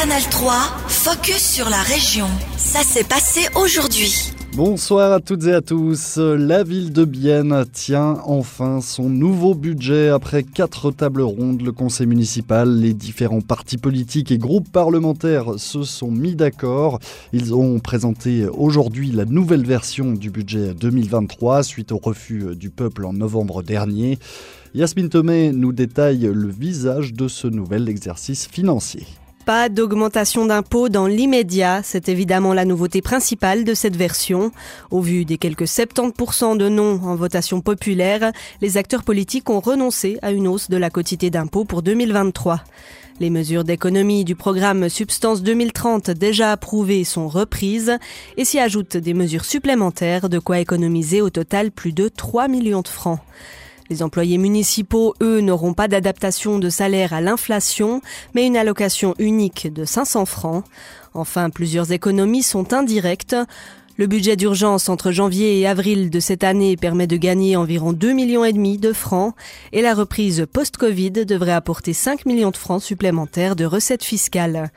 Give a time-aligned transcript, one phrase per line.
[0.00, 0.52] Canal 3,
[0.86, 2.28] focus sur la région.
[2.56, 4.30] Ça s'est passé aujourd'hui.
[4.54, 6.18] Bonsoir à toutes et à tous.
[6.18, 11.62] La ville de Bienne tient enfin son nouveau budget après quatre tables rondes.
[11.62, 17.00] Le conseil municipal, les différents partis politiques et groupes parlementaires se sont mis d'accord.
[17.32, 23.04] Ils ont présenté aujourd'hui la nouvelle version du budget 2023 suite au refus du peuple
[23.04, 24.20] en novembre dernier.
[24.76, 29.04] Yasmine Thomé nous détaille le visage de ce nouvel exercice financier.
[29.48, 34.52] Pas d'augmentation d'impôts dans l'immédiat, c'est évidemment la nouveauté principale de cette version.
[34.90, 38.30] Au vu des quelques 70% de non en votation populaire,
[38.60, 42.60] les acteurs politiques ont renoncé à une hausse de la quotité d'impôts pour 2023.
[43.20, 47.96] Les mesures d'économie du programme Substance 2030 déjà approuvées sont reprises
[48.36, 52.82] et s'y ajoutent des mesures supplémentaires de quoi économiser au total plus de 3 millions
[52.82, 53.20] de francs.
[53.90, 58.02] Les employés municipaux, eux, n'auront pas d'adaptation de salaire à l'inflation,
[58.34, 60.64] mais une allocation unique de 500 francs.
[61.14, 63.36] Enfin, plusieurs économies sont indirectes.
[63.96, 68.12] Le budget d'urgence entre janvier et avril de cette année permet de gagner environ 2
[68.12, 69.34] millions et demi de francs
[69.72, 74.70] et la reprise post-Covid devrait apporter 5 millions de francs supplémentaires de recettes fiscales.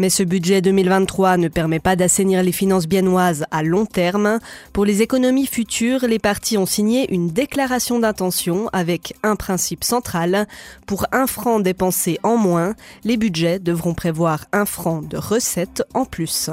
[0.00, 4.38] Mais ce budget 2023 ne permet pas d'assainir les finances biennoises à long terme.
[4.72, 10.46] Pour les économies futures, les partis ont signé une déclaration d'intention avec un principe central.
[10.86, 16.04] Pour un franc dépensé en moins, les budgets devront prévoir un franc de recettes en
[16.04, 16.48] plus.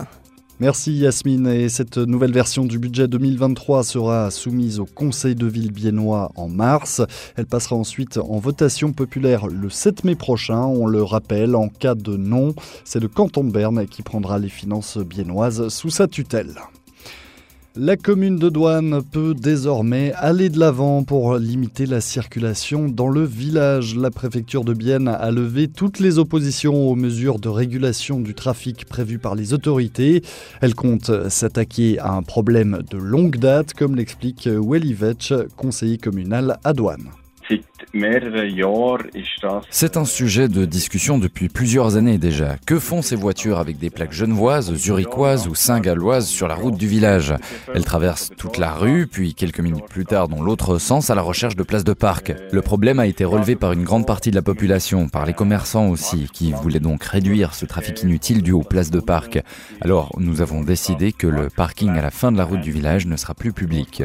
[0.62, 1.48] Merci Yasmine.
[1.48, 6.48] Et cette nouvelle version du budget 2023 sera soumise au Conseil de ville biennois en
[6.48, 7.02] mars.
[7.36, 10.62] Elle passera ensuite en votation populaire le 7 mai prochain.
[10.62, 14.50] On le rappelle, en cas de non, c'est le canton de Berne qui prendra les
[14.50, 16.56] finances biennoises sous sa tutelle.
[17.78, 23.26] La commune de Douane peut désormais aller de l'avant pour limiter la circulation dans le
[23.26, 23.98] village.
[23.98, 28.86] La préfecture de Bienne a levé toutes les oppositions aux mesures de régulation du trafic
[28.86, 30.22] prévues par les autorités.
[30.62, 36.60] Elle compte s'attaquer à un problème de longue date, comme l'explique Welly Vetch, conseiller communal
[36.64, 37.10] à Douane.
[39.70, 42.58] C'est un sujet de discussion depuis plusieurs années déjà.
[42.66, 46.88] Que font ces voitures avec des plaques genevoises, zurichoises ou saint-galloises sur la route du
[46.88, 47.34] village?
[47.74, 51.22] Elles traversent toute la rue, puis quelques minutes plus tard dans l'autre sens à la
[51.22, 52.34] recherche de places de parc.
[52.52, 55.88] Le problème a été relevé par une grande partie de la population, par les commerçants
[55.88, 59.40] aussi, qui voulaient donc réduire ce trafic inutile dû aux places de parc.
[59.82, 63.08] Alors nous avons décidé que le parking à la fin de la route du village
[63.08, 64.04] ne sera plus public.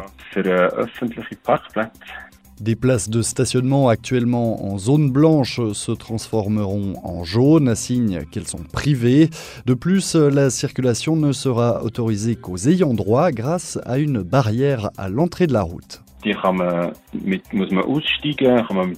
[2.60, 8.64] Des places de stationnement actuellement en zone blanche se transformeront en jaune, signe qu'elles sont
[8.70, 9.30] privées.
[9.64, 15.08] De plus, la circulation ne sera autorisée qu'aux ayants droit grâce à une barrière à
[15.08, 16.02] l'entrée de la route.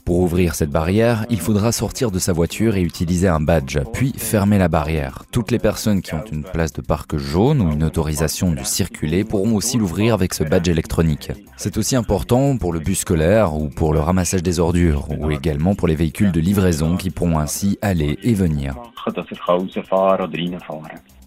[0.05, 4.12] Pour ouvrir cette barrière, il faudra sortir de sa voiture et utiliser un badge, puis
[4.16, 5.25] fermer la barrière.
[5.31, 9.25] Toutes les personnes qui ont une place de parc jaune ou une autorisation de circuler
[9.25, 11.31] pourront aussi l'ouvrir avec ce badge électronique.
[11.56, 15.75] C'est aussi important pour le bus scolaire ou pour le ramassage des ordures, ou également
[15.75, 18.75] pour les véhicules de livraison qui pourront ainsi aller et venir.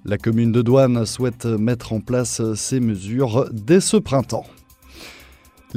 [0.08, 4.46] La commune de Douane souhaite mettre en place ces mesures dès ce printemps.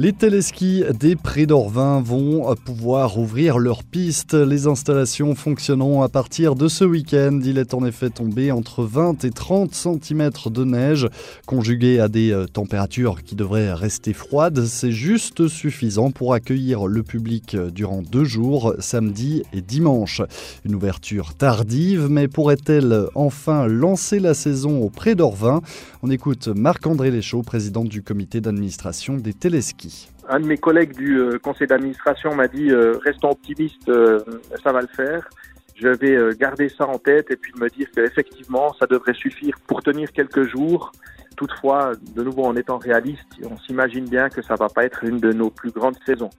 [0.01, 4.33] Les téléskis des Prés d'Orvin vont pouvoir ouvrir leurs pistes.
[4.33, 7.41] Les installations fonctionneront à partir de ce week-end.
[7.43, 11.09] Il est en effet tombé entre 20 et 30 cm de neige,
[11.45, 14.67] conjugué à des euh, températures qui devraient rester froides.
[14.67, 20.21] C'est juste suffisant pour accueillir le public durant deux jours, samedi et dimanche.
[20.63, 25.59] Une ouverture tardive, mais pourrait-elle enfin lancer la saison au Prés d'Orvin?
[26.03, 29.88] On écoute Marc-André Léchaud, président du comité d'administration des téléskis.
[30.27, 34.19] Un de mes collègues du euh, conseil d'administration m'a dit euh, restons optimistes, euh,
[34.63, 35.27] ça va le faire.
[35.75, 39.81] Je vais garder ça en tête et puis me dire qu'effectivement, ça devrait suffire pour
[39.81, 40.91] tenir quelques jours.
[41.37, 45.21] Toutefois, de nouveau, en étant réaliste, on s'imagine bien que ça va pas être une
[45.21, 46.31] de nos plus grandes saisons.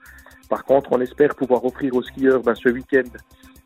[0.47, 3.09] Par contre, on espère pouvoir offrir aux skieurs ben, ce week-end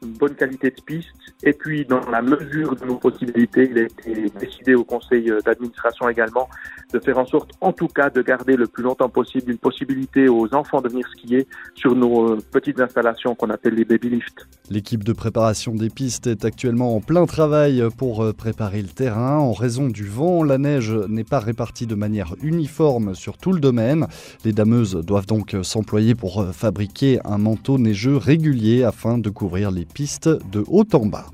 [0.02, 1.10] une bonne qualité de piste.
[1.44, 6.08] Et puis, dans la mesure de nos possibilités, il a été décidé au conseil d'administration
[6.08, 6.48] également
[6.94, 10.30] de faire en sorte, en tout cas, de garder le plus longtemps possible une possibilité
[10.30, 14.48] aux enfants de venir skier sur nos euh, petites installations qu'on appelle les baby lifts.
[14.70, 19.38] L'équipe de préparation des pistes est actuellement en plein travail pour euh, préparer le terrain.
[19.38, 23.60] En raison du vent, la neige n'est pas répartie de manière uniforme sur tout le
[23.60, 24.08] domaine.
[24.44, 29.72] Les dameuses doivent donc s'employer pour euh, fabriquer un manteau neigeux régulier afin de couvrir
[29.72, 31.28] les pistes de haut en bas.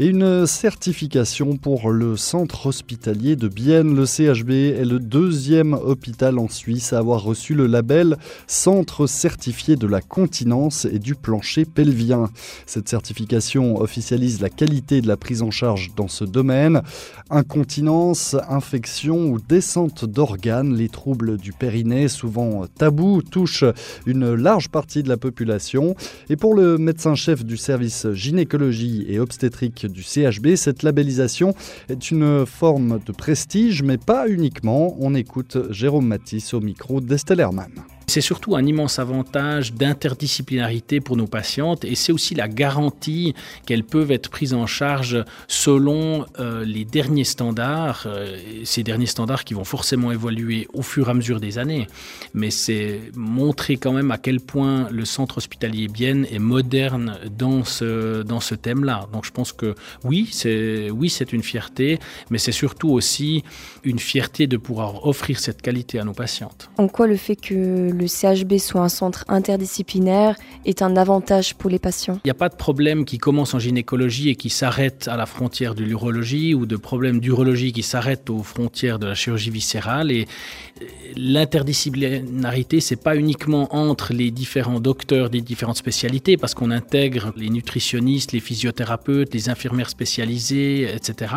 [0.00, 3.94] Et une certification pour le centre hospitalier de Bienne.
[3.94, 8.16] Le CHB est le deuxième hôpital en Suisse à avoir reçu le label
[8.48, 12.28] Centre certifié de la continence et du plancher pelvien.
[12.66, 16.82] Cette certification officialise la qualité de la prise en charge dans ce domaine.
[17.30, 23.64] Incontinence, infection ou descente d'organes, les troubles du périnée, souvent tabous, touchent
[24.06, 25.94] une large partie de la population.
[26.30, 30.56] Et pour le médecin-chef du service gynécologie et obstétrique du CHB.
[30.56, 31.54] Cette labellisation
[31.88, 34.96] est une forme de prestige, mais pas uniquement.
[35.00, 37.72] On écoute Jérôme Matisse au micro d'Estelle Hermann.
[38.06, 43.34] C'est surtout un immense avantage d'interdisciplinarité pour nos patientes et c'est aussi la garantie
[43.66, 49.44] qu'elles peuvent être prises en charge selon euh, les derniers standards, euh, ces derniers standards
[49.44, 51.86] qui vont forcément évoluer au fur et à mesure des années.
[52.34, 57.64] Mais c'est montrer quand même à quel point le centre hospitalier Bienne est moderne dans
[57.64, 59.08] ce, dans ce thème-là.
[59.12, 59.74] Donc je pense que
[60.04, 61.98] oui, c'est oui, c'est une fierté,
[62.30, 63.44] mais c'est surtout aussi
[63.82, 66.70] une fierté de pouvoir offrir cette qualité à nos patientes.
[66.76, 71.70] En quoi le fait que le CHB soit un centre interdisciplinaire est un avantage pour
[71.70, 75.08] les patients Il n'y a pas de problème qui commence en gynécologie et qui s'arrête
[75.08, 79.14] à la frontière de l'urologie ou de problème d'urologie qui s'arrête aux frontières de la
[79.14, 80.10] chirurgie viscérale.
[80.10, 80.26] Et
[80.82, 80.84] euh,
[81.16, 87.50] l'interdisciplinarité, c'est pas uniquement entre les différents docteurs des différentes spécialités, parce qu'on intègre les
[87.50, 91.34] nutritionnistes, les physiothérapeutes, les infirmières spécialisées, etc.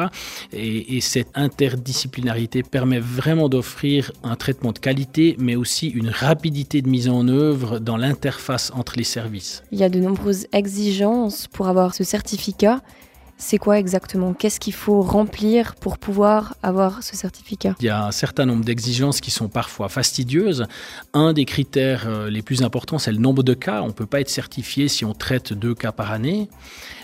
[0.53, 6.46] Et, et cette interdisciplinarité permet vraiment d'offrir un traitement de qualité, mais aussi une rapidité
[6.51, 9.63] de mise en œuvre dans l'interface entre les services.
[9.71, 12.81] Il y a de nombreuses exigences pour avoir ce certificat.
[13.39, 14.33] C'est quoi exactement?
[14.33, 17.75] Qu'est-ce qu'il faut remplir pour pouvoir avoir ce certificat?
[17.79, 20.65] Il y a un certain nombre d'exigences qui sont parfois fastidieuses.
[21.13, 23.83] Un des critères euh, les plus importants, c'est le nombre de cas.
[23.83, 26.49] On ne peut pas être certifié si on traite deux cas par année.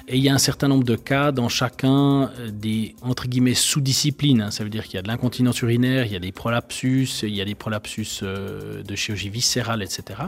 [0.08, 3.54] Et il y a un certain nombre de cas dans chacun euh, des, entre guillemets,
[3.54, 4.52] sous-disciplines.
[4.52, 7.34] Ça veut dire qu'il y a de l'incontinence urinaire, il y a des prolapsus, il
[7.34, 10.20] y a des prolapsus euh, de chirurgie viscérale, etc.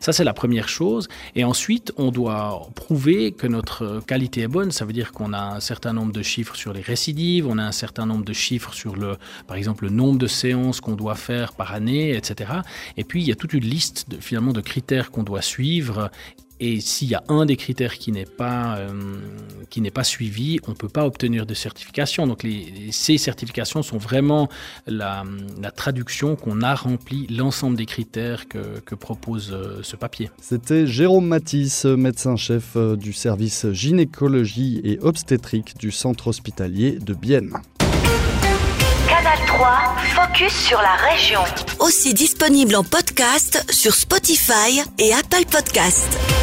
[0.00, 1.08] Ça, c'est la première chose.
[1.36, 4.72] Et ensuite, on doit prouver que notre qualité est bonne.
[4.72, 7.64] Ça veut dire qu'on a un certain nombre de chiffres sur les récidives, on a
[7.64, 9.16] un certain nombre de chiffres sur, le,
[9.46, 12.50] par exemple, le nombre de séances qu'on doit faire par année, etc.
[12.96, 16.10] Et puis, il y a toute une liste, de, finalement, de critères qu'on doit suivre
[16.58, 18.90] et s'il y a un des critères qui n'est pas, euh,
[19.68, 22.26] qui n'est pas suivi, on ne peut pas obtenir de certification.
[22.26, 24.48] Donc les, ces certifications sont vraiment
[24.86, 25.24] la,
[25.60, 30.30] la traduction qu'on a rempli l'ensemble des critères que, que propose euh, ce papier.
[30.40, 37.52] C'était Jérôme Matisse, médecin-chef euh, du service gynécologie et obstétrique du centre hospitalier de Bienne.
[39.08, 41.40] Canal 3, focus sur la région.
[41.80, 46.35] Aussi disponible en podcast sur Spotify et Apple Podcast.